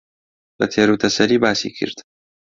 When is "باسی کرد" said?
1.43-1.97